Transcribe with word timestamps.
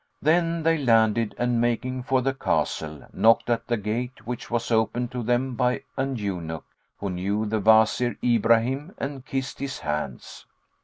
Then 0.19 0.63
they 0.63 0.79
landed 0.79 1.35
and, 1.37 1.61
making 1.61 2.01
for 2.01 2.23
the 2.23 2.33
castle, 2.33 3.05
knocked 3.13 3.51
at 3.51 3.67
the 3.67 3.77
gate 3.77 4.25
which 4.25 4.49
was 4.49 4.71
opened 4.71 5.11
to 5.11 5.21
them 5.21 5.53
by 5.53 5.83
an 5.95 6.15
eunuch, 6.15 6.65
who 6.97 7.11
knew 7.11 7.45
the 7.45 7.59
Wazir 7.59 8.17
Ibrahim 8.23 8.95
and 8.97 9.23
kissed 9.23 9.59
his 9.59 9.77
hands. 9.81 10.47